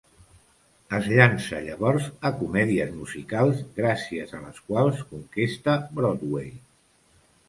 Es 0.99 1.07
llança, 1.09 1.57
llavors, 1.65 2.07
a 2.29 2.31
comèdies 2.39 2.89
musicals 3.01 3.61
gràcies 3.75 4.33
a 4.39 4.39
les 4.47 4.63
quals 4.71 5.05
conquesta 5.13 5.77
Broadway. 6.01 6.49